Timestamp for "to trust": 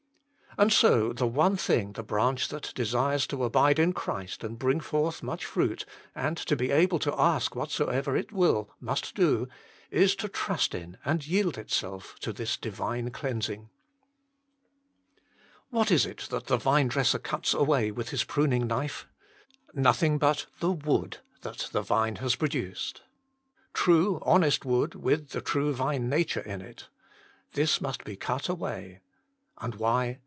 10.17-10.75